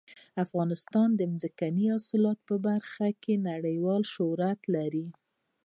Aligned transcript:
افغانستان 0.45 1.09
د 1.15 1.21
ځنګلي 1.41 1.85
حاصلاتو 1.93 2.43
په 2.49 2.55
برخه 2.67 3.07
کې 3.23 3.43
نړیوال 3.49 4.01
شهرت 4.13 4.59
لري. 4.75 5.05